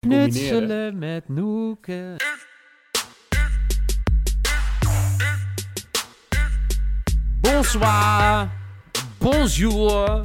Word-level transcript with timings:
Knutselen 0.00 0.98
met 0.98 1.28
Noeken. 1.28 2.16
Bonsoir. 7.40 8.50
Bonjour. 9.18 10.22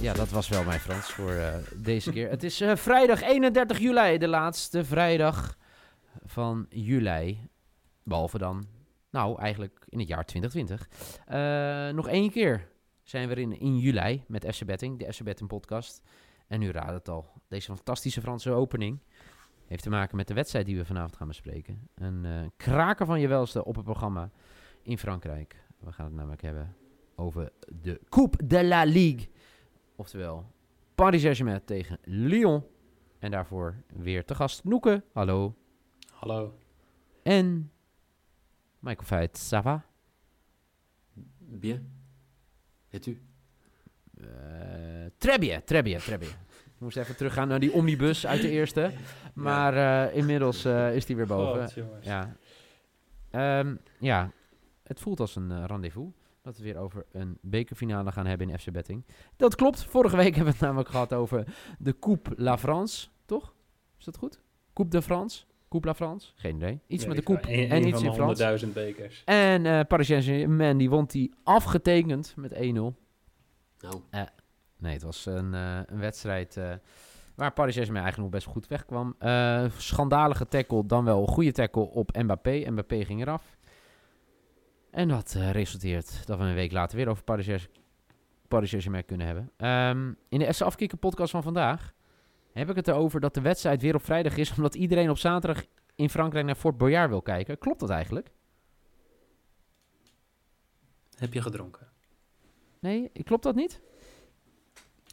Ja, 0.00 0.12
dat 0.12 0.28
was 0.28 0.48
wel 0.48 0.64
mijn 0.64 0.80
Frans 0.80 1.10
voor 1.10 1.30
eh, 1.30 1.54
deze 1.76 2.12
keer. 2.12 2.30
Het 2.30 2.42
is 2.42 2.60
eh, 2.60 2.76
vrijdag 2.76 3.22
31 3.22 3.78
juli, 3.78 4.18
de 4.18 4.28
laatste 4.28 4.84
vrijdag 4.84 5.56
van 6.24 6.66
juli. 6.70 7.48
Behalve 8.02 8.38
dan, 8.38 8.66
nou 9.10 9.40
eigenlijk 9.40 9.84
in 9.88 9.98
het 9.98 10.08
jaar 10.08 10.24
2020. 10.24 10.88
Eh, 11.26 11.94
nog 11.94 12.08
één 12.08 12.30
keer 12.30 12.68
zijn 13.02 13.28
we 13.28 13.34
in, 13.34 13.60
in 13.60 13.78
juli 13.78 14.24
met 14.26 14.46
FC 14.54 14.64
Betting, 14.64 14.98
de 14.98 15.12
FC 15.12 15.22
Betting 15.22 15.48
podcast. 15.48 16.02
En 16.48 16.62
u 16.62 16.70
raadt 16.70 16.92
het 16.92 17.08
al, 17.08 17.30
deze 17.48 17.74
fantastische 17.74 18.20
Franse 18.20 18.50
opening 18.50 18.98
heeft 19.66 19.82
te 19.82 19.90
maken 19.90 20.16
met 20.16 20.28
de 20.28 20.34
wedstrijd 20.34 20.66
die 20.66 20.76
we 20.76 20.84
vanavond 20.84 21.16
gaan 21.16 21.28
bespreken. 21.28 21.88
Een 21.94 22.24
eh, 22.24 22.46
kraker 22.56 23.06
van 23.06 23.20
je 23.20 23.28
welste 23.28 23.64
op 23.64 23.74
het 23.74 23.84
programma 23.84 24.30
in 24.82 24.98
Frankrijk. 24.98 25.64
We 25.78 25.92
gaan 25.92 26.04
het 26.04 26.14
namelijk 26.14 26.42
hebben 26.42 26.76
over 27.14 27.52
de 27.82 28.00
Coupe 28.08 28.46
de 28.46 28.64
la 28.64 28.84
Ligue. 28.84 29.28
Oftewel 29.96 30.52
Paris 30.94 31.20
Saint-Germain 31.20 31.64
tegen 31.64 31.98
Lyon. 32.02 32.64
En 33.18 33.30
daarvoor 33.30 33.82
weer 33.92 34.24
te 34.24 34.34
gast 34.34 34.64
Noeke. 34.64 35.04
Hallo. 35.12 35.54
Hallo. 36.12 36.58
En 37.22 37.72
Michael 38.78 39.06
Feit, 39.06 39.38
ça 39.38 39.62
va? 39.62 39.84
Bien. 41.38 41.92
Et 42.90 43.06
u? 43.06 43.22
Eh, 44.14 44.67
bien, 45.18 45.64
très 45.64 45.82
bien. 45.82 46.00
Ik 46.78 46.84
moest 46.84 46.96
even 46.96 47.16
teruggaan 47.16 47.48
naar 47.48 47.60
die 47.60 47.72
omnibus 47.72 48.26
uit 48.26 48.40
de 48.42 48.50
eerste. 48.50 48.92
Maar 49.34 50.06
eh, 50.06 50.16
inmiddels 50.16 50.64
eh, 50.64 50.94
is 50.94 51.06
die 51.06 51.16
weer 51.16 51.26
boven. 51.26 51.62
God. 51.70 51.74
Ja. 52.04 52.36
Ehm, 53.30 53.74
ja, 54.00 54.30
het 54.82 55.00
voelt 55.00 55.20
als 55.20 55.36
een 55.36 55.50
eh, 55.52 55.64
rendezvous. 55.66 56.12
Dat 56.42 56.56
we 56.56 56.62
weer 56.62 56.76
over 56.76 57.04
een 57.12 57.38
bekerfinale 57.40 58.12
gaan 58.12 58.26
hebben 58.26 58.50
in 58.50 58.58
FC 58.58 58.70
Betting. 58.70 59.04
Dat 59.36 59.54
klopt. 59.54 59.84
Vorige 59.84 60.16
week 60.16 60.34
hebben 60.36 60.44
we 60.44 60.50
het 60.50 60.60
namelijk 60.60 60.88
gehad 60.88 61.12
over 61.12 61.44
de 61.78 61.98
Coupe 61.98 62.30
La 62.36 62.58
France. 62.58 63.08
Toch? 63.26 63.54
Is 63.98 64.04
dat 64.04 64.16
goed? 64.16 64.40
Coupe 64.74 64.90
de 64.96 65.02
France? 65.02 65.44
Coupe 65.68 65.86
La 65.86 65.94
France? 65.94 66.32
Geen 66.34 66.56
idee. 66.56 66.80
Iets 66.86 67.04
Nee, 67.04 67.14
met 67.14 67.16
de 67.26 67.32
coupe 67.32 67.52
een- 67.52 67.70
en 67.70 67.76
een 67.82 67.88
iets 67.88 68.02
in 68.02 68.14
Frans. 68.14 68.38
100.000 68.62 68.72
bekers. 68.72 69.22
En 69.24 69.66
eh 69.66 69.80
Paris 69.88 70.06
Saint-Germain 70.06 70.78
die 70.78 70.90
won 70.90 71.04
die 71.04 71.34
afgetekend 71.42 72.32
met 72.36 72.52
1-0. 72.52 72.56
Nou, 73.80 74.02
Nee, 74.78 74.92
het 74.92 75.02
was 75.02 75.26
een, 75.26 75.54
eh, 75.54 75.80
een 75.86 75.98
wedstrijd 75.98 76.56
eh, 76.56 76.72
waar 77.34 77.52
Paris 77.52 77.74
Saint-Germain 77.74 78.04
eigenlijk 78.04 78.32
nog 78.32 78.42
best 78.42 78.54
goed 78.54 78.66
wegkwam. 78.66 79.14
Eh 79.18 79.64
schandalige 79.76 80.48
tackle, 80.48 80.86
dan 80.86 81.04
wel 81.04 81.20
een 81.20 81.28
goede 81.28 81.52
tackle 81.52 81.82
op 81.82 82.16
Mbappé. 82.16 82.70
Mbappé 82.70 83.04
ging 83.04 83.20
eraf. 83.20 83.56
En 84.90 85.08
dat 85.08 85.32
resulteert 85.52 86.26
dat 86.26 86.38
we 86.38 86.44
een 86.44 86.54
week 86.54 86.72
later 86.72 86.96
weer 86.96 87.08
over 87.08 87.24
Paris 88.48 88.70
Saint-Germain 88.70 89.04
kunnen 89.04 89.26
hebben. 89.26 89.50
Ehm, 89.56 90.12
in 90.28 90.38
de 90.38 90.54
FC 90.54 90.60
Afkikken 90.60 90.98
podcast 90.98 91.30
van 91.30 91.42
vandaag 91.42 91.94
heb 92.52 92.70
ik 92.70 92.76
het 92.76 92.88
erover 92.88 93.20
dat 93.20 93.34
de 93.34 93.40
wedstrijd 93.40 93.82
weer 93.82 93.94
op 93.94 94.04
vrijdag 94.04 94.36
is... 94.36 94.56
omdat 94.56 94.74
iedereen 94.74 95.10
op 95.10 95.18
zaterdag 95.18 95.64
in 95.94 96.10
Frankrijk 96.10 96.46
naar 96.46 96.54
Fort 96.54 96.78
Boyard 96.78 97.08
wil 97.08 97.22
kijken. 97.22 97.58
Klopt 97.58 97.80
dat 97.80 97.90
eigenlijk? 97.90 98.30
Heb 101.16 101.32
je 101.32 101.42
gedronken? 101.42 101.88
Nee, 102.80 103.10
klopt 103.24 103.42
dat 103.42 103.54
niet? 103.54 103.80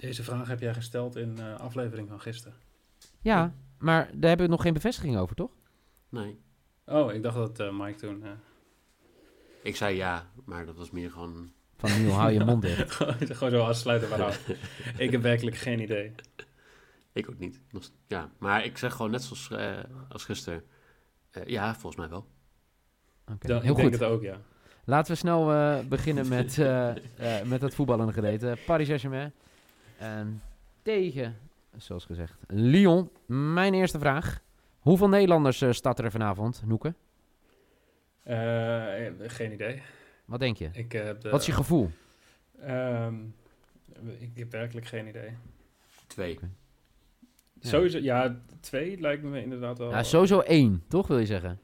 Deze 0.05 0.23
vraag 0.23 0.47
heb 0.47 0.59
jij 0.59 0.73
gesteld 0.73 1.15
in 1.15 1.35
de 1.35 1.55
aflevering 1.57 2.07
van 2.09 2.21
gisteren. 2.21 2.57
Ja, 3.21 3.53
maar 3.79 4.09
daar 4.13 4.27
hebben 4.29 4.45
we 4.45 4.51
nog 4.51 4.61
geen 4.61 4.73
bevestiging 4.73 5.17
over, 5.17 5.35
toch? 5.35 5.51
nee. 6.09 6.39
Oh, 6.85 7.13
ik 7.13 7.23
dacht 7.23 7.35
dat 7.35 7.59
eh, 7.59 7.79
Mike 7.79 7.97
toen... 7.99 8.23
eh, 8.23 8.29
Ik 9.63 9.75
zei 9.75 9.95
ja, 9.95 10.27
maar 10.45 10.65
dat 10.65 10.75
was 10.75 10.91
meer 10.91 11.11
gewoon... 11.11 11.51
Van 11.77 12.01
Niel, 12.01 12.11
hou 12.11 12.31
je 12.31 12.43
mond 12.43 12.61
dicht. 12.61 12.93
gewoon 13.37 13.49
zo 13.51 13.61
afsluiten 13.61 14.07
van 14.09 14.19
nou, 14.19 14.33
ik 14.97 15.11
heb 15.11 15.21
werkelijk 15.21 15.55
geen 15.55 15.79
idee. 15.79 16.11
Ik 17.13 17.29
ook 17.29 17.39
niet. 17.39 17.61
Ja, 18.07 18.29
maar 18.37 18.65
ik 18.65 18.77
zeg 18.77 18.93
gewoon 18.93 19.11
net 19.11 19.23
zoals 19.23 19.49
eh, 19.51 19.77
als 20.09 20.23
gisteren. 20.25 20.63
eh, 21.31 21.45
ja, 21.45 21.73
volgens 21.73 21.95
mij 21.95 22.09
wel. 22.09 22.27
Oké, 23.31 23.47
Dan, 23.47 23.61
Heel 23.61 23.71
ik 23.71 23.75
denk 23.77 23.91
goed. 23.91 23.99
het 23.99 24.09
ook, 24.09 24.21
ja. 24.21 24.41
Laten 24.85 25.11
we 25.11 25.17
snel 25.17 25.51
eh, 25.51 25.79
beginnen 25.85 26.27
met, 26.27 26.57
eh, 26.57 26.89
eh, 27.39 27.45
met 27.47 27.61
het 27.61 27.75
voetballende 27.75 28.13
gedeelte. 28.13 28.57
Paris 28.65 28.85
Saint-Germain. 28.87 29.33
En 29.97 30.41
tegen, 30.81 31.37
zoals 31.77 32.05
gezegd, 32.05 32.39
Lyon. 32.47 33.09
Mijn 33.25 33.73
eerste 33.73 33.99
vraag. 33.99 34.41
Hoeveel 34.79 35.09
Nederlanders 35.09 35.61
eh 35.61 35.71
starten 35.71 36.05
er 36.05 36.11
vanavond, 36.11 36.61
Noeke? 36.65 36.93
Eh, 38.23 38.95
geen 39.19 39.51
idee. 39.51 39.81
Wat 40.25 40.39
denk 40.39 40.57
je? 40.57 40.69
Ik 40.73 40.89
de, 40.89 41.29
Wat 41.29 41.39
is 41.39 41.45
je 41.45 41.51
gevoel? 41.51 41.89
Ehm, 42.59 43.15
ik 44.17 44.31
heb 44.37 44.51
werkelijk 44.51 44.85
geen 44.85 45.07
idee. 45.07 45.37
Twee. 46.07 46.39
Ja. 47.59 47.69
Sowieso, 47.69 47.97
ja, 47.97 48.41
twee 48.59 48.99
lijkt 48.99 49.23
me 49.23 49.41
inderdaad 49.41 49.77
wel. 49.77 49.89
Ja, 49.89 50.03
sowieso 50.03 50.39
één, 50.39 50.83
toch 50.87 51.07
wil 51.07 51.17
je 51.17 51.25
zeggen? 51.25 51.59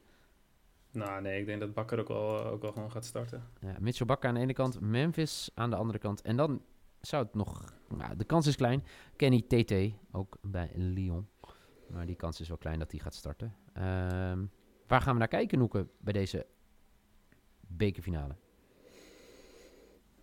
Nou, 0.90 1.22
nee, 1.22 1.40
ik 1.40 1.46
denk 1.46 1.60
dat 1.60 1.74
Bakker 1.74 2.00
ook 2.00 2.08
wel, 2.08 2.44
ook 2.44 2.62
wel 2.62 2.72
gewoon 2.72 2.90
gaat 2.90 3.04
starten. 3.04 3.42
Ja, 3.60 3.76
Mitchell 3.80 4.06
Bakker 4.06 4.28
aan 4.28 4.34
de 4.34 4.40
ene 4.40 4.52
kant, 4.52 4.80
Memphis 4.80 5.50
aan 5.54 5.70
de 5.70 5.76
andere 5.76 5.98
kant. 5.98 6.22
En 6.22 6.36
dan 6.36 6.62
zou 7.00 7.24
het 7.24 7.34
nog... 7.34 7.74
Nou, 7.96 8.16
de 8.16 8.24
kans 8.24 8.46
is 8.46 8.56
klein. 8.56 8.84
Kenny 9.16 9.42
TT, 9.48 9.74
ook 10.12 10.36
bij 10.42 10.70
Lyon. 10.74 11.28
Maar 11.86 12.06
die 12.06 12.16
kans 12.16 12.40
is 12.40 12.48
wel 12.48 12.56
klein 12.56 12.78
dat 12.78 12.90
hij 12.90 13.00
gaat 13.00 13.14
starten. 13.14 13.54
Ehm, 13.72 14.44
waar 14.86 15.00
gaan 15.00 15.12
we 15.12 15.18
naar 15.18 15.28
kijken, 15.28 15.58
Noeke, 15.58 15.86
bij 16.00 16.12
deze 16.12 16.46
bekerfinale? 17.60 18.34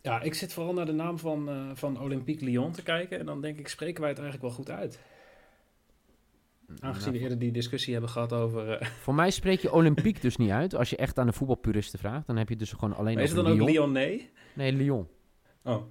Ja, 0.02 0.22
ik 0.22 0.34
zit 0.34 0.54
vooral 0.54 0.74
naar 0.74 0.86
de 0.86 0.92
naam 0.92 1.20
van, 1.20 1.50
eh, 1.50 1.70
van 1.74 2.00
Olympique 2.00 2.46
Lyon 2.46 2.72
te 2.72 2.84
kijken. 2.84 3.20
En 3.20 3.26
dan 3.26 3.42
denk 3.42 3.60
ik, 3.60 3.68
spreken 3.68 4.02
wij 4.02 4.10
het 4.10 4.20
eigenlijk 4.20 4.48
wel 4.48 4.58
goed 4.66 4.70
uit. 4.76 5.00
Aangezien 6.80 7.06
we 7.06 7.12
Nou, 7.12 7.24
eerder 7.24 7.40
die 7.40 7.52
discussie 7.52 7.92
hebben 7.94 8.12
gehad 8.12 8.34
over... 8.34 8.72
eh, 8.72 8.88
voor 9.06 9.16
mij 9.16 9.32
spreek 9.32 9.60
je 9.60 9.74
Olympiek 9.74 10.22
dus 10.22 10.38
niet 10.38 10.50
uit. 10.50 10.76
Als 10.76 10.90
je 10.90 10.96
echt 10.96 11.20
aan 11.20 11.26
de 11.26 11.34
voetbalpuristen 11.34 12.00
vraagt, 12.00 12.28
dan 12.28 12.38
heb 12.38 12.50
je 12.50 12.56
dus 12.56 12.72
gewoon 12.72 12.96
alleen 12.96 13.14
maar 13.14 13.24
is 13.24 13.32
het 13.32 13.44
dan 13.44 13.48
ook 13.48 13.54
Lyon. 13.58 13.70
Lyonnais? 13.72 14.22
Nee, 14.56 14.74
Lyon. 14.74 15.08
Oh. 15.64 15.84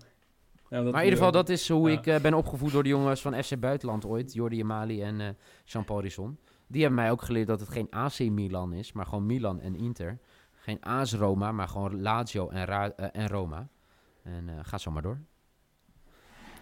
Nou, 0.70 0.84
dat 0.84 0.92
maar 0.92 1.02
in 1.02 1.08
ieder 1.08 1.24
geval, 1.24 1.32
dat 1.42 1.48
is 1.48 1.68
hoe 1.68 1.90
ja. 1.90 1.98
ik 1.98 2.06
eh, 2.06 2.20
ben 2.20 2.34
opgevoed 2.34 2.72
door 2.72 2.82
de 2.82 2.88
jongens 2.88 3.20
van 3.20 3.42
FC 3.42 3.60
Buitenland 3.60 4.04
ooit. 4.06 4.32
Jordi 4.32 4.62
Amali 4.62 5.02
en 5.02 5.20
eh 5.20 5.28
Jean-Paul 5.64 6.00
Risson. 6.00 6.38
Die 6.66 6.80
hebben 6.82 7.00
mij 7.00 7.10
ook 7.10 7.22
geleerd 7.22 7.46
dat 7.46 7.60
het 7.60 7.68
geen 7.68 7.86
AC 7.90 8.18
Milan 8.18 8.72
is, 8.72 8.92
maar 8.92 9.06
gewoon 9.06 9.26
Milan 9.26 9.60
en 9.60 9.76
Inter. 9.76 10.18
Geen 10.52 10.80
AS 10.80 11.14
Roma, 11.14 11.52
maar 11.52 11.68
gewoon 11.68 12.00
Lazio 12.00 12.48
en, 12.48 12.64
Ra- 12.64 12.90
eh, 12.96 13.22
en 13.22 13.28
Roma. 13.28 13.68
En 14.22 14.48
ga 14.64 14.78
zo 14.78 14.90
maar 14.90 15.02
door. 15.02 15.18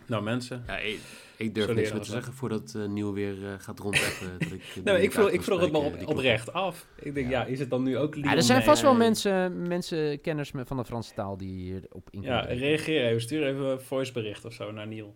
Nou, 0.06 0.22
mensen. 0.22 0.62
Ja, 0.66 0.78
ik, 0.78 1.00
ik 1.36 1.54
durf 1.54 1.66
Zo 1.66 1.72
niks 1.74 1.92
meer 1.92 2.00
te 2.00 2.10
zeggen 2.10 2.32
voordat 2.32 2.74
eh 2.74 2.86
Nieuw 2.86 3.12
weer 3.12 3.46
eh, 3.46 3.54
gaat 3.58 3.78
rondeffen. 3.78 4.28
dat 4.38 4.50
ik, 4.50 4.84
Nou, 4.84 4.98
ik 4.98 5.12
vroeg, 5.12 5.30
ik 5.30 5.42
vroeg 5.42 5.60
het 5.60 5.72
me 5.72 5.78
op, 5.78 6.06
oprecht 6.06 6.52
af. 6.52 6.86
Ik 7.00 7.14
denk, 7.14 7.30
Ja. 7.30 7.40
ja. 7.40 7.46
is 7.46 7.58
het 7.58 7.70
dan 7.70 7.82
nu 7.82 7.98
ook 7.98 8.14
Lyon? 8.14 8.28
Ja, 8.30 8.36
er 8.36 8.42
zijn 8.42 8.62
vast 8.62 8.82
wel 8.82 8.94
mensen, 8.94 9.68
mensen, 9.68 10.20
kenners 10.20 10.50
van 10.64 10.76
de 10.76 10.84
Franse 10.84 11.14
taal 11.14 11.36
die 11.36 11.62
hierop 11.62 12.08
in 12.10 12.22
Ja, 12.22 12.40
reageer 12.40 13.04
even. 13.06 13.20
Stuur 13.20 13.46
even 13.46 13.64
een 13.64 13.80
voicebericht 13.80 14.44
of 14.44 14.52
zo 14.52 14.72
naar 14.72 14.86
Niel. 14.86 15.14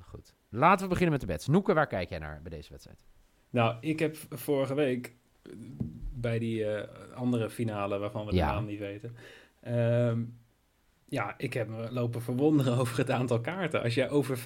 Goed. 0.00 0.34
Laten 0.48 0.82
we 0.82 0.88
beginnen 0.88 1.12
met 1.12 1.20
de 1.20 1.26
bets. 1.26 1.46
Noeke, 1.46 1.74
waar 1.74 1.86
kijk 1.86 2.08
jij 2.08 2.18
naar 2.18 2.40
bij 2.42 2.50
deze 2.50 2.70
wedstrijd? 2.70 3.04
Nou, 3.50 3.76
ik 3.80 3.98
heb 3.98 4.16
vorige 4.30 4.74
week 4.74 5.14
bij 6.14 6.38
die 6.38 6.64
eh, 6.64 7.14
andere 7.16 7.50
finale 7.50 7.98
waarvan 7.98 8.26
we 8.26 8.34
Ja. 8.34 8.46
de 8.48 8.54
naam 8.54 8.66
niet 8.66 8.78
weten. 8.78 9.16
ehm, 9.60 10.22
ja, 11.12 11.34
ik 11.36 11.52
heb 11.52 11.68
me 11.68 11.92
lopen 11.92 12.22
verwonderen 12.22 12.76
over 12.80 12.98
het 12.98 13.10
aantal 13.10 13.40
kaarten. 13.40 13.82
Als 13.82 13.94
jij 13.94 14.10
over 14.10 14.36
5,5 14.36 14.42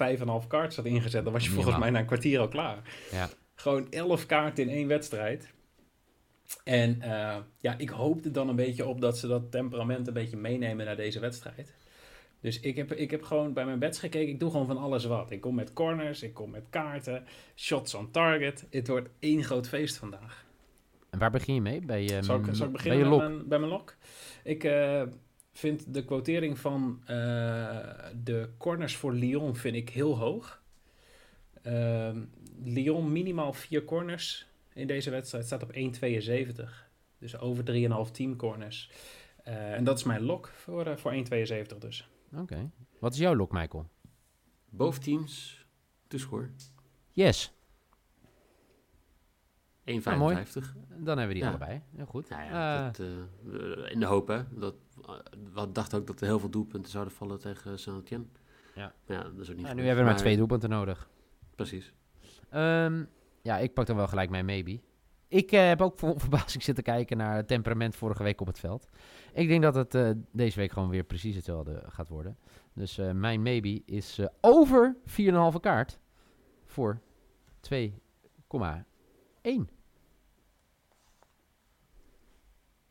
kaarten 0.47 0.75
had 0.75 0.85
ingezet, 0.85 1.23
dan 1.23 1.33
was 1.33 1.45
je 1.45 1.51
volgens 1.51 1.77
mij 1.77 1.89
na 1.89 1.99
een 1.99 2.05
kwartier 2.05 2.39
al 2.39 2.47
klaar. 2.47 2.77
Ja. 3.11 3.29
Gewoon 3.55 3.91
11 3.91 4.25
kaarten 4.25 4.63
in 4.63 4.69
één 4.69 4.87
wedstrijd. 4.87 5.53
En 6.63 7.01
eh, 7.01 7.37
ja, 7.59 7.77
ik 7.77 7.89
hoopte 7.89 8.31
dan 8.31 8.49
een 8.49 8.55
beetje 8.55 8.85
op 8.85 9.01
dat 9.01 9.17
ze 9.17 9.27
dat 9.27 9.51
temperament 9.51 10.07
een 10.07 10.13
beetje 10.13 10.37
meenemen 10.37 10.85
naar 10.85 10.95
deze 10.95 11.19
wedstrijd. 11.19 11.73
Dus 12.41 12.59
ik 12.59 12.75
heb, 12.75 12.93
ik 12.93 13.11
heb 13.11 13.23
gewoon 13.23 13.53
bij 13.53 13.65
mijn 13.65 13.79
bets 13.79 13.99
gekeken. 13.99 14.33
Ik 14.33 14.39
doe 14.39 14.51
gewoon 14.51 14.67
van 14.67 14.77
alles 14.77 15.05
wat. 15.05 15.31
Ik 15.31 15.41
kom 15.41 15.55
met 15.55 15.73
corners, 15.73 16.23
ik 16.23 16.33
kom 16.33 16.49
met 16.49 16.65
kaarten, 16.69 17.25
shots 17.55 17.93
on 17.93 18.11
target. 18.11 18.65
Het 18.69 18.87
wordt 18.87 19.09
één 19.19 19.43
groot 19.43 19.67
feest 19.67 19.97
vandaag. 19.97 20.45
En 21.09 21.19
waar 21.19 21.31
begin 21.31 21.53
je 21.53 21.61
mee? 21.61 21.81
Bij, 21.81 22.09
ehm, 22.09 22.23
Zal 22.23 22.39
ik, 22.39 22.45
zal 22.51 22.65
ik 22.65 22.71
beginnen 22.71 23.09
bij 23.09 23.17
je 23.17 23.23
mijn, 23.23 23.47
bij 23.47 23.59
mijn 23.59 23.71
lok? 23.71 23.95
Ik 24.43 24.63
eh, 24.63 25.01
vind 25.57 25.93
de 25.93 26.05
quotering 26.05 26.59
van 26.59 27.01
eh, 27.05 27.15
de 28.23 28.49
corners 28.57 28.95
voor 28.95 29.13
Lyon 29.13 29.55
vind 29.55 29.75
ik 29.75 29.89
heel 29.89 30.17
hoog. 30.17 30.61
Ehm, 31.61 32.25
Lyon 32.63 33.11
minimaal 33.11 33.53
vier 33.53 33.83
corners 33.83 34.47
in 34.73 34.87
deze 34.87 35.09
wedstrijd 35.09 35.45
staat 35.45 35.63
op 35.63 35.71
1,72. 35.71 36.89
Dus 37.17 37.37
over 37.39 37.63
3,5 37.63 38.11
team 38.11 38.35
corners. 38.35 38.91
Eh, 39.43 39.73
en 39.73 39.83
dat 39.83 39.97
is 39.97 40.03
mijn 40.03 40.21
lok 40.21 40.47
voor, 40.47 40.85
eh, 40.85 40.97
voor 40.97 41.11
1,72 41.13 41.77
dus. 41.77 42.09
Oké. 42.35 42.71
Wat 42.99 43.13
is 43.13 43.19
jouw 43.19 43.35
lok, 43.35 43.51
Michael? 43.51 43.89
Both 44.69 45.03
teams, 45.03 45.65
to 46.07 46.17
score. 46.17 46.49
Yes. 47.11 47.53
1,55. 49.83 50.75
Dan 50.87 51.17
hebben 51.17 51.27
we 51.27 51.33
die 51.33 51.43
Ja. 51.43 51.49
allebei. 51.49 51.81
Heel 51.95 52.05
goed. 52.05 52.29
Nou 52.29 52.43
ja, 52.43 52.85
dat, 52.85 52.99
eh, 52.99 53.91
in 53.91 53.99
de 53.99 54.05
hoop, 54.05 54.27
hè. 54.27 54.41
Dat, 54.59 54.75
we 55.53 55.71
dachten 55.71 55.99
ook 55.99 56.07
dat 56.07 56.21
er 56.21 56.27
heel 56.27 56.39
veel 56.39 56.49
doelpunten 56.49 56.91
zouden 56.91 57.13
vallen 57.13 57.39
tegen 57.39 57.79
Saint-Etienne. 57.79 58.25
Ja. 58.75 58.93
Maar 59.05 59.17
ja, 59.17 59.23
dat 59.23 59.39
is 59.39 59.49
ook 59.49 59.55
niet 59.55 59.65
nou, 59.65 59.77
nu 59.77 59.85
hebben 59.85 60.03
we 60.03 60.09
maar 60.09 60.19
twee 60.19 60.37
doelpunten 60.37 60.69
nodig. 60.69 61.09
Precies. 61.55 61.93
Ehm, 62.49 63.03
ja, 63.41 63.57
ik 63.57 63.73
pak 63.73 63.85
dan 63.85 63.95
wel 63.95 64.07
gelijk 64.07 64.29
mijn 64.29 64.45
maybe. 64.45 64.79
Ik 65.27 65.51
eh, 65.51 65.67
heb 65.67 65.81
ook 65.81 65.99
vol 65.99 66.19
verbazing 66.25 66.63
zitten 66.63 66.83
kijken 66.83 67.17
naar 67.17 67.35
het 67.35 67.47
temperament 67.47 67.95
vorige 67.95 68.23
week 68.23 68.41
op 68.41 68.47
het 68.47 68.59
veld. 68.59 68.89
Ik 69.33 69.47
denk 69.47 69.61
dat 69.61 69.75
het 69.75 69.95
eh, 69.95 70.09
deze 70.31 70.59
week 70.59 70.71
gewoon 70.71 70.89
weer 70.89 71.03
precies 71.03 71.35
hetzelfde 71.35 71.83
gaat 71.87 72.07
worden. 72.07 72.37
Dus 72.73 72.97
eh, 72.97 73.11
mijn 73.11 73.41
maybe 73.41 73.81
is 73.85 74.17
eh, 74.17 74.27
over 74.41 74.95
4,5 75.53 75.59
kaart 75.61 75.99
voor 76.65 77.01
2,1. 77.73 77.79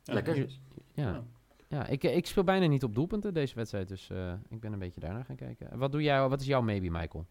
Ja, 0.02 0.12
Lekker. 0.14 0.36
Ja, 0.36 0.48
Ja. 0.94 1.24
Ja 1.68 1.86
ik, 1.86 2.02
ik 2.02 2.26
speel 2.26 2.44
bijna 2.44 2.66
niet 2.66 2.84
op 2.84 2.94
doelpunten 2.94 3.34
deze 3.34 3.54
wedstrijd, 3.54 3.88
dus 3.88 4.10
eh, 4.10 4.32
ik 4.48 4.60
ben 4.60 4.72
een 4.72 4.78
beetje 4.78 5.00
daarna 5.00 5.22
gaan 5.22 5.36
kijken. 5.36 5.78
Wat, 5.78 5.92
doe 5.92 6.02
jij, 6.02 6.28
wat 6.28 6.40
is 6.40 6.46
jouw 6.46 6.62
maybe, 6.62 6.90
Michael? 6.90 7.26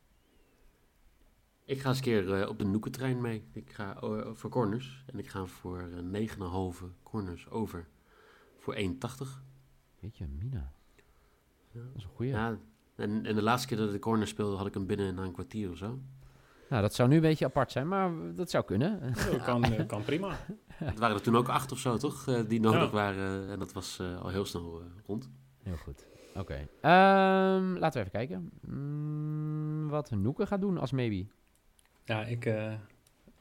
Ik 1.65 1.79
ga 1.79 1.89
eens 1.89 1.97
een 1.97 2.03
keer 2.03 2.33
eh, 2.33 2.49
op 2.49 2.59
de 2.59 2.65
Noekentrein 2.65 3.21
mee. 3.21 3.43
Ik 3.51 3.71
ga 3.71 4.01
eh, 4.01 4.29
voor 4.33 4.49
corners. 4.49 5.03
En 5.05 5.19
ik 5.19 5.27
ga 5.27 5.45
voor 5.45 5.89
eh 6.11 6.27
9,5 6.81 6.85
corners 7.03 7.49
over. 7.49 7.87
Voor 8.57 8.75
1,80. 8.75 8.81
Weet 9.99 10.17
je, 10.17 10.27
Mina. 10.27 10.71
Ja. 11.71 11.81
Dat 11.81 11.95
is 11.95 12.03
een 12.03 12.09
goeie. 12.09 12.31
Ja, 12.31 12.59
en, 12.95 13.25
en 13.25 13.35
de 13.35 13.41
laatste 13.41 13.67
keer 13.67 13.77
dat 13.77 13.87
ik 13.87 13.93
de 13.93 13.99
corner 13.99 14.27
speelde, 14.27 14.55
had 14.55 14.67
ik 14.67 14.73
hem 14.73 14.85
binnen 14.85 15.15
na 15.15 15.23
een 15.23 15.31
kwartier 15.31 15.69
of 15.69 15.77
zo. 15.77 15.99
Nou, 16.69 16.81
dat 16.81 16.93
zou 16.93 17.09
nu 17.09 17.15
een 17.15 17.21
beetje 17.21 17.45
apart 17.45 17.71
zijn, 17.71 17.87
maar 17.87 18.11
dat 18.35 18.49
zou 18.49 18.63
kunnen. 18.65 19.13
Dat 19.31 19.43
kan, 19.43 19.63
eh, 19.63 19.87
kan 19.87 20.03
prima. 20.03 20.35
Het 20.73 20.99
waren 20.99 21.15
er 21.15 21.21
toen 21.21 21.35
ook 21.35 21.47
acht 21.49 21.71
of 21.71 21.77
zo, 21.79 21.97
toch? 21.97 22.27
eh, 22.27 22.39
die 22.47 22.59
nodig 22.59 22.81
Ja. 22.83 22.89
waren. 22.89 23.49
En 23.49 23.59
dat 23.59 23.73
was 23.73 23.99
eh, 23.99 24.21
al 24.21 24.29
heel 24.29 24.45
snel 24.45 24.81
rond. 25.05 25.29
Heel 25.63 25.75
goed. 25.77 26.05
Oké. 26.35 26.67
Ehm, 26.81 27.73
laten 27.77 27.91
we 28.03 28.07
even 28.07 28.11
kijken. 28.11 28.49
Mm, 28.67 29.89
wat 29.89 30.11
Noeke 30.11 30.45
gaat 30.45 30.61
doen 30.61 30.77
als 30.77 30.91
maybe. 30.91 31.25
Ja, 32.05 32.23
ik 32.25 32.45
eh, 32.45 32.73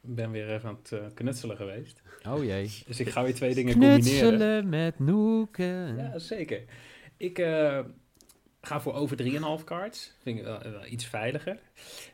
ben 0.00 0.30
weer 0.30 0.50
even 0.50 0.68
aan 0.68 0.78
het 0.88 1.14
knutselen 1.14 1.56
geweest. 1.56 2.02
Oh 2.28 2.44
jee. 2.44 2.70
Dus 2.86 3.00
ik 3.00 3.08
ga 3.08 3.22
weer 3.22 3.34
twee 3.34 3.54
dingen 3.54 3.72
combineren. 3.72 4.00
Knutselen 4.02 4.68
met 4.68 4.98
Noeke. 4.98 5.94
Ja, 5.96 6.18
zeker. 6.18 6.64
Ik 7.16 7.38
eh, 7.38 7.80
ga 8.66 8.80
voor 8.80 8.94
over 8.94 9.16
3,5 9.58 9.64
cards. 9.64 10.12
Vind 10.22 10.38
ik 10.38 10.44
wel, 10.44 10.60
wel 10.62 10.86
iets 10.86 11.04
veiliger. 11.04 11.58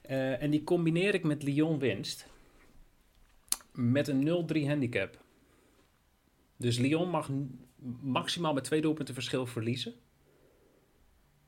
Eh, 0.02 0.43
en 0.43 0.50
die 0.50 0.64
combineer 0.64 1.14
ik 1.14 1.25
met 1.25 1.43
Lyon 1.43 1.79
winst. 1.79 2.26
Met 3.73 4.08
een 4.08 4.23
0-3 4.23 4.67
handicap. 4.67 5.19
Dus 6.56 6.79
Lyon 6.79 7.08
mag 7.08 7.31
maximaal 8.00 8.52
met 8.52 8.64
twee 8.64 8.81
doelpunten 8.81 9.14
verschil 9.14 9.47
verliezen. 9.47 9.94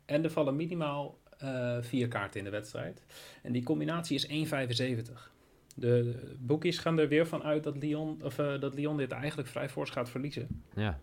En 0.04 0.24
er 0.24 0.30
vallen 0.30 0.56
minimaal 0.56 1.18
eh, 1.38 1.76
vier 1.80 2.08
kaarten 2.08 2.38
in 2.38 2.44
de 2.44 2.50
wedstrijd. 2.50 3.04
En 3.42 3.52
die 3.52 3.62
combinatie 3.62 4.16
is 4.16 4.48
1,75. 5.06 5.30
De 5.74 6.20
boekies 6.38 6.78
gaan 6.78 6.98
er 6.98 7.08
weer 7.08 7.26
van 7.26 7.42
uit 7.42 7.62
dat 7.62 7.76
Lyon, 7.76 8.22
of, 8.22 8.38
eh, 8.38 8.60
dat 8.60 8.74
Lyon 8.74 8.96
dit 8.96 9.12
eigenlijk 9.12 9.48
vrij 9.48 9.68
fors 9.68 9.90
gaat 9.90 10.10
verliezen. 10.10 10.64
Ja. 10.74 11.00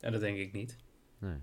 En 0.00 0.12
dat 0.12 0.20
denk 0.20 0.38
ik 0.38 0.52
niet. 0.52 0.76
Nee. 1.18 1.38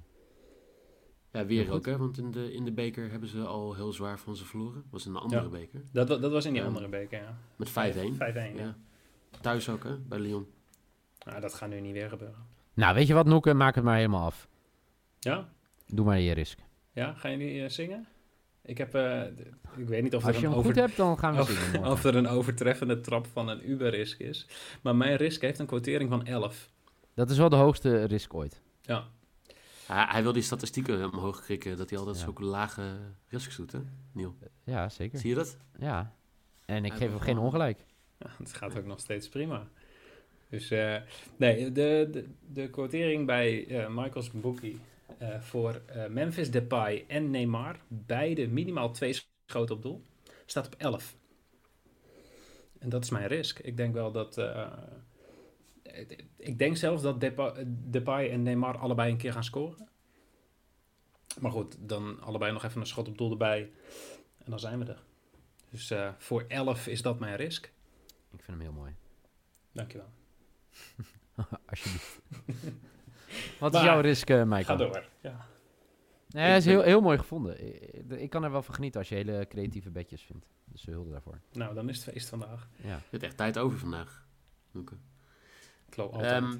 Ja, 1.31 1.45
weer 1.45 1.71
ook, 1.71 1.85
hè? 1.85 1.97
Want 1.97 2.17
in 2.17 2.31
de, 2.31 2.53
in 2.53 2.65
de 2.65 2.71
beker 2.71 3.11
hebben 3.11 3.29
ze 3.29 3.41
al 3.41 3.73
heel 3.75 3.93
zwaar 3.93 4.19
van 4.19 4.35
ze 4.35 4.45
verloren. 4.45 4.83
was 4.89 5.05
in 5.05 5.11
een 5.15 5.21
andere 5.21 5.41
Ja. 5.43 5.49
beker. 5.49 5.81
Dat, 5.91 6.07
dat 6.07 6.31
was 6.31 6.45
in 6.45 6.53
die 6.53 6.61
Ja. 6.61 6.67
andere 6.67 6.87
beker, 6.87 7.21
ja. 7.21 7.37
Met 7.55 7.69
5-1. 7.69 7.73
5-1, 8.15 8.55
ja. 8.55 8.61
Ja. 8.61 8.75
Thuis 9.41 9.69
ook, 9.69 9.83
hè? 9.83 9.97
Bij 9.97 10.19
Lyon. 10.19 10.47
Nou, 11.25 11.41
dat 11.41 11.53
gaat 11.53 11.69
nu 11.69 11.79
niet 11.81 11.93
weer 11.93 12.09
gebeuren. 12.09 12.45
Nou, 12.73 12.95
weet 12.95 13.07
je 13.07 13.13
wat 13.13 13.25
Noeke? 13.25 13.53
Maak 13.53 13.75
het 13.75 13.83
maar 13.83 13.95
helemaal 13.95 14.25
af. 14.25 14.47
Ja? 15.19 15.49
Doe 15.87 16.05
maar 16.05 16.19
je 16.19 16.33
risk. 16.33 16.59
Ja, 16.91 17.13
gaan 17.13 17.31
jullie 17.37 17.63
eh, 17.63 17.69
zingen? 17.69 18.07
Ik 18.61 18.77
heb, 18.77 18.95
eh, 18.95 19.21
ik 19.75 19.87
weet 19.87 20.03
niet 20.03 20.15
of 20.15 20.25
Als 20.25 20.35
er, 20.35 20.39
je 20.41 20.45
een 20.45 20.51
hem 20.51 20.59
over, 20.59 20.71
goed 20.73 20.81
hebt, 20.81 20.97
dan 20.97 21.17
gaan 21.19 21.35
we 21.35 21.41
of, 21.41 21.49
zingen 21.49 21.71
morgen. 21.71 21.91
of 21.91 22.03
er 22.03 22.15
een 22.15 22.27
overtreffende 22.27 22.99
trap 23.01 23.27
van 23.27 23.47
een 23.47 23.69
Uber-risk 23.69 24.19
is. 24.19 24.47
Maar 24.81 24.95
mijn 24.95 25.15
risk 25.15 25.41
heeft 25.41 25.59
een 25.59 25.65
quotering 25.65 26.09
van 26.09 26.25
11. 26.25 26.69
Dat 27.13 27.29
is 27.29 27.37
wel 27.37 27.49
de 27.49 27.55
hoogste 27.55 28.03
risk 28.03 28.33
ooit. 28.33 28.61
Ja, 28.81 29.07
Hij, 29.87 30.05
hij 30.09 30.23
wil 30.23 30.33
die 30.33 30.41
statistieken 30.41 31.11
omhoog 31.13 31.41
krikken, 31.41 31.77
dat 31.77 31.89
hij 31.89 31.99
altijd 31.99 32.17
Ja. 32.17 32.23
zulke 32.23 32.43
lage 32.43 32.97
risks 33.27 33.55
doet, 33.55 33.71
hè? 33.71 33.79
Niel, 34.11 34.35
Ja, 34.63 34.89
zeker. 34.89 35.19
zie 35.19 35.29
je 35.29 35.35
dat? 35.35 35.57
Ja. 35.79 36.13
En 36.65 36.85
ik 36.85 36.93
geef 36.93 37.09
hem 37.09 37.19
geen 37.19 37.37
ongelijk. 37.37 37.79
Ja, 38.17 38.29
het 38.37 38.53
gaat 38.53 38.77
ook 38.77 38.85
nog 38.85 38.99
steeds 38.99 39.29
prima. 39.29 39.67
Dus 40.49 40.71
eh, 40.71 40.95
nee, 41.37 41.71
de, 41.71 42.07
de, 42.11 42.25
de 42.53 42.69
quotering 42.69 43.25
bij 43.25 43.67
eh, 43.67 43.87
Michael's 43.89 44.31
Bookie 44.31 44.79
eh, 45.17 45.39
voor 45.41 45.81
eh, 45.85 46.07
Memphis 46.07 46.51
Depay 46.51 47.05
en 47.07 47.29
Neymar, 47.31 47.79
beide 47.87 48.47
minimaal 48.47 48.91
twee 48.91 49.19
schoten 49.45 49.75
op 49.75 49.81
doel, 49.81 50.03
staat 50.45 50.65
op 50.65 50.75
11. 50.77 51.15
En 52.79 52.89
dat 52.89 53.03
is 53.03 53.09
mijn 53.09 53.27
risk. 53.27 53.59
Ik 53.59 53.77
denk 53.77 53.93
wel 53.93 54.11
dat. 54.11 54.37
Ik- 56.37 56.59
denk 56.59 56.77
zelfs 56.77 57.01
dat 57.01 57.19
Depay, 57.91 58.29
en 58.31 58.43
Neymar 58.43 58.77
allebei 58.77 59.11
een 59.11 59.17
keer 59.17 59.33
gaan 59.33 59.43
scoren. 59.43 59.89
Maar 61.39 61.51
goed, 61.51 61.75
dan 61.79 62.21
allebei 62.21 62.51
nog 62.51 62.63
even 62.63 62.81
een 62.81 62.87
schot 62.87 63.07
op 63.07 63.17
doel 63.17 63.31
erbij. 63.31 63.71
En 64.37 64.49
dan 64.51 64.59
zijn 64.59 64.79
we 64.79 64.85
er. 64.85 65.03
Dus 65.69 65.91
eh, 65.91 66.09
voor 66.17 66.45
11 66.47 66.87
is 66.87 67.01
dat 67.01 67.19
mijn 67.19 67.35
risk. 67.35 67.65
Ik 68.31 68.43
vind 68.43 68.47
hem 68.47 68.59
heel 68.59 68.71
mooi. 68.71 68.95
Dankjewel. 69.71 70.09
Alsjeblieft. 71.69 72.19
Wat 73.59 73.73
is 73.75 73.81
jouw 73.81 73.99
risk, 73.99 74.29
Ga 74.29 74.45
Michael? 74.45 74.77
door. 74.77 75.03
Ja. 75.21 75.45
Nee, 76.29 76.43
hij 76.45 76.57
is 76.57 76.65
heel, 76.65 76.81
heel 76.81 77.01
mooi 77.01 77.17
gevonden. 77.17 77.55
Ik, 78.21 78.29
kan 78.29 78.43
er 78.43 78.51
wel 78.51 78.61
van 78.61 78.75
genieten 78.75 78.99
als 78.99 79.09
je 79.09 79.15
hele 79.15 79.45
creatieve 79.49 79.89
bedjes 79.91 80.21
vindt. 80.21 80.45
Dus 80.65 80.85
hulde 80.85 81.11
daarvoor. 81.11 81.39
Nou, 81.51 81.73
dan 81.73 81.89
is 81.89 81.95
het 81.95 82.13
feest 82.13 82.29
vandaag. 82.29 82.67
Ja. 82.75 82.95
Je 82.95 83.01
hebt 83.09 83.23
echt 83.23 83.37
tijd 83.37 83.57
over 83.57 83.77
vandaag. 83.77 84.25
Noeke. 84.71 84.95
Altijd. 85.97 86.43
Ehm, 86.43 86.55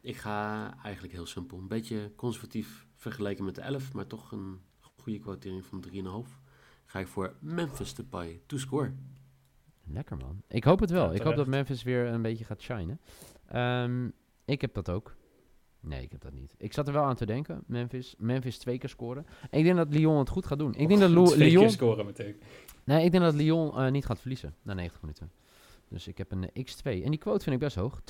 ik 0.00 0.16
ga 0.16 0.74
eigenlijk 0.82 1.14
heel 1.14 1.26
simpel. 1.26 1.58
Een 1.58 1.68
beetje 1.68 2.12
conservatief 2.16 2.86
vergeleken 2.94 3.44
met 3.44 3.54
de 3.54 3.60
11, 3.60 3.92
maar 3.92 4.06
toch 4.06 4.32
een 4.32 4.60
goede 4.96 5.18
quotering 5.18 5.64
van 5.64 5.80
3,5. 5.80 6.40
Ga 6.86 6.98
ik 6.98 7.06
voor 7.06 7.34
Memphis 7.40 7.94
Depay 7.94 8.40
to 8.46 8.56
score. 8.58 8.92
Lekker 9.84 10.16
man. 10.16 10.42
Ik 10.48 10.64
hoop 10.64 10.80
het 10.80 10.90
wel. 10.90 11.06
Ja, 11.06 11.12
ik 11.12 11.22
hoop 11.22 11.36
dat 11.36 11.46
Memphis 11.46 11.82
weer 11.82 12.06
een 12.06 12.22
beetje 12.22 12.44
gaat 12.44 12.60
shinen. 12.60 13.00
Ehm, 13.46 14.08
ik 14.44 14.60
heb 14.60 14.74
dat 14.74 14.90
ook. 14.90 15.14
Nee, 15.80 16.02
ik 16.02 16.12
heb 16.12 16.20
dat 16.20 16.32
niet. 16.32 16.54
Ik 16.58 16.72
zat 16.72 16.86
er 16.86 16.92
wel 16.92 17.02
aan 17.04 17.14
te 17.16 17.26
denken. 17.26 17.62
Memphis, 17.66 18.14
Memphis 18.18 18.58
twee 18.58 18.78
keer 18.78 18.88
scoren. 18.88 19.26
En 19.50 19.58
ik 19.58 19.64
denk 19.64 19.76
dat 19.76 19.90
Lyon 19.92 20.18
het 20.18 20.28
goed 20.28 20.46
gaat 20.46 20.58
doen. 20.58 20.74
Ik 20.74 20.88
denk 20.88 21.00
dat 21.00 21.10
Lo- 21.18 21.24
Twee 21.24 21.48
Lyon... 21.48 21.62
keer 21.62 21.70
scoren 21.70 22.06
meteen. 22.06 22.36
Nee, 22.84 23.04
ik 23.04 23.10
denk 23.10 23.24
dat 23.24 23.34
Lyon 23.34 23.76
eh, 23.78 23.90
niet 23.90 24.04
gaat 24.06 24.18
verliezen 24.20 24.54
na 24.62 24.74
90 24.74 25.00
minuten. 25.00 25.30
Dus 25.88 26.06
ik 26.08 26.18
heb 26.18 26.32
een 26.32 26.50
eh, 26.52 26.64
X2. 26.64 26.82
En 27.04 27.10
die 27.10 27.18
quote 27.18 27.42
vind 27.42 27.54
ik 27.54 27.60
best 27.60 27.76
hoog. 27.76 28.00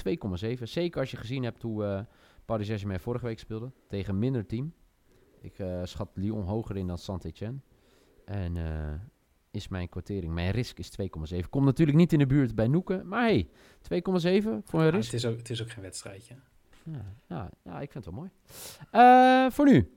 2,7. 0.56 0.62
Zeker 0.62 1.00
als 1.00 1.11
je 1.11 1.16
gezien 1.16 1.42
hebt 1.42 1.62
hoe 1.62 1.85
eh 1.85 2.00
Paris 2.45 2.66
Saint-Germain 2.66 3.00
vorige 3.00 3.25
week 3.25 3.38
speelde. 3.38 3.73
Tegen 3.88 4.12
een 4.14 4.18
minder 4.18 4.47
team. 4.47 4.73
Ik 5.40 5.59
eh, 5.59 5.80
schat 5.85 6.09
Lyon 6.14 6.45
hoger 6.45 6.76
in 6.76 6.87
dan 6.87 6.99
Saint-Etienne. 6.99 7.59
En 8.25 8.56
is 9.50 9.68
mijn 9.68 9.88
quotering. 9.88 10.33
Mijn 10.33 10.50
risk 10.50 10.78
is 10.78 10.90
2,7. 11.00 11.49
Komt 11.50 11.64
natuurlijk 11.64 11.99
niet 11.99 12.12
in 12.12 12.18
de 12.18 12.26
buurt 12.26 12.54
bij 12.54 12.66
Noeken. 12.68 13.09
Maar 13.09 13.23
hey, 13.23 13.49
2,7 13.49 13.50
voor 14.64 14.80
een 14.80 14.87
Ah, 14.87 14.92
risk. 14.92 15.11
het, 15.12 15.12
is 15.12 15.26
ook, 15.26 15.37
het 15.37 15.50
is 15.50 15.62
ook 15.62 15.71
geen 15.71 15.83
wedstrijdje. 15.83 16.35
Ja, 16.85 17.14
ja, 17.28 17.50
ja, 17.64 17.80
ik 17.80 17.92
vind 17.92 18.04
het 18.04 18.14
wel 18.14 18.23
mooi. 18.92 19.50
Voor 19.50 19.64
nu 19.66 19.90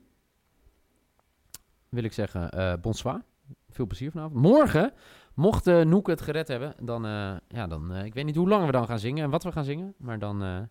wil 1.90 2.04
ik 2.04 2.14
zeggen, 2.14 2.80
bonsoir. 2.82 3.24
Veel 3.70 3.86
plezier 3.88 4.12
vanavond. 4.12 4.42
Morgen, 4.42 4.94
mocht 5.40 5.68
uh, 5.68 5.82
Noek 5.82 6.08
het 6.08 6.22
gered 6.22 6.48
hebben, 6.48 6.76
dan, 6.82 7.06
eh, 7.06 7.38
ja, 7.48 7.68
dan 7.68 7.94
eh, 7.94 8.06
ik 8.06 8.14
weet 8.14 8.26
niet 8.26 8.36
hoe 8.36 8.48
lang 8.48 8.66
we 8.66 8.72
dan 8.72 8.86
gaan 8.86 9.00
zingen 9.00 9.24
en 9.24 9.30
wat 9.30 9.44
we 9.44 9.52
gaan 9.52 9.64
zingen, 9.64 9.94
maar 9.98 10.20
dan, 10.20 10.68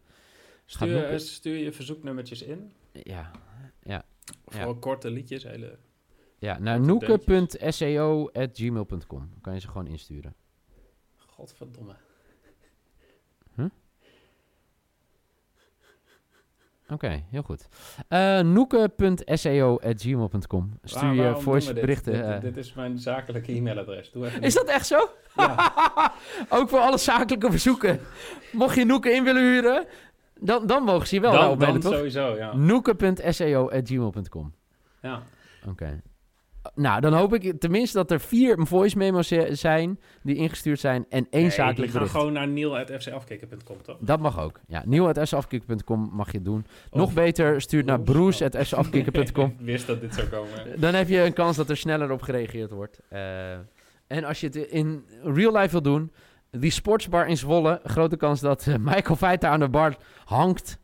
Stuur, 0.64 1.20
stuur 1.20 1.56
je 1.56 1.72
verzoeknummertjes 1.72 2.42
in. 2.42 2.72
ja, 2.92 3.30
ja. 3.82 4.04
Vooral 4.44 4.76
korte 4.76 5.10
liedjes, 5.10 5.42
hele... 5.42 5.78
Ja, 6.38 6.58
naar 6.58 6.80
noeke.seo.gmail.com. 6.80 9.30
kan 9.40 9.54
je 9.54 9.60
ze 9.60 9.68
gewoon 9.68 9.86
insturen. 9.86 10.34
Godverdomme. 11.16 11.94
Oké, 16.92 17.22
heel 17.30 17.42
goed. 17.42 17.68
Eh 18.08 18.40
noeke.seo.gmail.com. 18.40 20.78
Stuur 20.82 21.12
je 21.12 21.22
waarom 21.22 21.42
voice 21.42 21.66
doen 21.66 21.74
we 21.74 21.80
dit? 21.86 22.02
berichten. 22.02 22.40
Dit, 22.40 22.54
dit 22.54 22.64
is 22.64 22.74
mijn 22.74 22.98
zakelijke 22.98 23.52
e-mailadres. 23.52 24.10
Doe 24.12 24.26
even 24.26 24.42
is 24.42 24.54
dat 24.54 24.66
echt 24.68 24.86
zo? 24.86 25.08
Ja. 25.36 25.72
Ook 26.58 26.68
voor 26.68 26.78
alle 26.78 26.98
zakelijke 26.98 27.50
verzoeken. 27.50 28.00
Mocht 28.52 28.74
je 28.76 28.84
Noeke 28.84 29.10
in 29.10 29.24
willen 29.24 29.42
huren, 29.42 29.84
dan, 30.40 30.66
dan 30.66 30.82
mogen 30.82 31.06
ze 31.06 31.14
je 31.14 31.20
wel 31.20 31.32
dan, 31.32 31.58
mailen, 31.58 31.80
toch? 31.80 31.94
sowieso, 31.94 32.36
ja. 32.36 32.54
Noeke.seo.gmail.com. 32.56 34.54
ja. 35.02 35.22
Oké. 35.68 36.00
Nou, 36.74 37.00
dan 37.00 37.12
hoop 37.12 37.34
ik 37.34 37.60
tenminste 37.60 37.96
dat 37.98 38.10
er 38.10 38.20
vier 38.20 38.66
voice 38.66 38.96
memo's 38.98 39.28
zi- 39.28 39.54
zijn 39.54 40.00
die 40.22 40.34
ingestuurd 40.36 40.80
zijn 40.80 41.06
en 41.08 41.26
één 41.30 41.42
Nee, 41.42 41.50
zakelijk 41.50 41.92
bericht. 41.92 42.10
gewoon 42.10 42.32
naar 42.32 42.48
niel.fcafkikker.com, 42.48 43.82
toch? 43.82 43.96
Dat 44.00 44.20
mag 44.20 44.40
ook. 44.40 44.60
Ja, 44.66 44.82
nieuw.safkikker.com 44.86 46.10
mag 46.12 46.32
je 46.32 46.42
doen. 46.42 46.66
Nog 46.90 47.06
Of- 47.06 47.14
beter, 47.14 47.60
stuur 47.60 47.84
naar 47.84 48.00
broes.fcafkikker.com. 48.00 49.46
Ik 49.58 49.64
wist 49.64 49.86
dat 49.86 50.00
dit 50.00 50.14
zou 50.14 50.26
komen. 50.28 50.80
Dan 50.80 50.94
heb 50.94 51.08
je 51.08 51.22
een 51.24 51.32
kans 51.32 51.56
dat 51.56 51.70
er 51.70 51.76
sneller 51.76 52.10
op 52.10 52.22
gereageerd 52.22 52.70
wordt. 52.70 53.00
Eh, 53.08 53.52
en 54.06 54.24
als 54.24 54.40
je 54.40 54.46
het 54.46 54.56
in 54.56 55.04
real 55.24 55.52
life 55.56 55.70
wil 55.70 55.82
doen, 55.82 56.12
die 56.50 56.70
sportsbar 56.70 57.26
in 57.28 57.36
Zwolle, 57.36 57.80
grote 57.84 58.16
kans 58.16 58.40
dat 58.40 58.66
eh, 58.66 58.74
Michael 58.80 59.16
Veit 59.16 59.40
daar 59.40 59.50
aan 59.50 59.60
de 59.60 59.68
bar 59.68 59.96
hangt. 60.24 60.78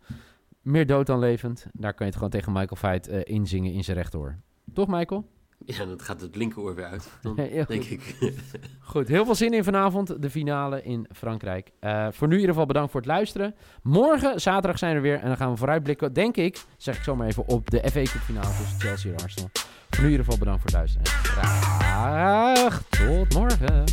Meer 0.63 0.87
dood 0.87 1.07
dan 1.07 1.19
levend. 1.19 1.67
Daar 1.73 1.91
kan 1.95 1.99
je 1.99 2.05
het 2.05 2.15
gewoon 2.15 2.31
tegen 2.31 2.53
Michael 2.53 2.77
Veit 2.77 3.09
eh, 3.09 3.21
inzingen 3.25 3.73
in 3.73 3.85
zijn 3.85 3.97
rechteroor. 3.97 4.37
Toch, 4.75 4.89
Michael? 4.89 5.27
Ja, 5.67 5.85
dan 5.85 6.01
gaat 6.01 6.21
het 6.21 6.37
linkeroor 6.37 6.75
weer 6.75 6.85
uit. 6.85 7.09
Dan 7.23 7.33
Ja, 7.37 7.43
heel 7.43 7.65
denk 7.67 7.83
goed. 7.83 7.91
ik. 7.93 8.17
Goed, 8.81 9.09
heel 9.09 9.25
veel 9.25 9.35
zin 9.35 9.53
in 9.53 9.65
vanavond, 9.65 10.23
de 10.23 10.31
finale 10.31 10.83
in 10.83 11.07
Frankrijk. 11.13 11.71
Eh, 11.81 12.07
voor 12.11 12.27
nu 12.27 12.33
in 12.35 12.41
ieder 12.41 12.53
geval 12.55 12.67
bedankt 12.67 12.91
voor 12.91 13.01
het 13.01 13.09
luisteren. 13.11 13.55
Morgen, 13.83 14.41
zaterdag 14.41 14.79
zijn 14.79 14.95
we 14.95 15.01
weer 15.01 15.19
en 15.21 15.27
dan 15.27 15.37
gaan 15.37 15.51
we 15.51 15.57
vooruitblikken, 15.57 16.13
denk 16.13 16.37
ik, 16.37 16.63
zeg 16.77 16.97
ik 16.97 17.03
zomaar 17.03 17.27
even, 17.27 17.49
op 17.49 17.71
de 17.71 17.79
FA 17.79 18.03
Cup 18.03 18.21
finale 18.21 18.47
tussen 18.47 18.81
Chelsea 18.81 19.13
en 19.13 19.23
Arsenal. 19.23 19.51
Voor 19.91 19.99
nu 20.03 20.05
in 20.05 20.11
ieder 20.11 20.25
geval 20.25 20.39
bedankt 20.39 20.61
voor 20.61 20.71
het 20.71 20.79
luisteren. 20.79 21.07
En 21.07 21.23
graag 21.29 22.83
tot 22.89 23.35
morgen. 23.35 23.85